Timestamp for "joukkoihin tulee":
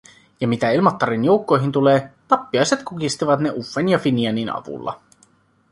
1.25-2.11